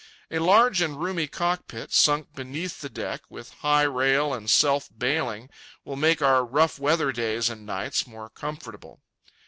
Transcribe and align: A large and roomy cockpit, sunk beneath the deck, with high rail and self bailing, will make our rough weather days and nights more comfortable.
A 0.31 0.39
large 0.39 0.81
and 0.81 0.99
roomy 0.99 1.27
cockpit, 1.27 1.93
sunk 1.93 2.33
beneath 2.33 2.81
the 2.81 2.89
deck, 2.89 3.21
with 3.29 3.51
high 3.61 3.83
rail 3.83 4.33
and 4.33 4.49
self 4.49 4.89
bailing, 4.97 5.47
will 5.85 5.95
make 5.95 6.23
our 6.23 6.43
rough 6.43 6.79
weather 6.79 7.11
days 7.11 7.51
and 7.51 7.67
nights 7.67 8.07
more 8.07 8.27
comfortable. 8.31 8.99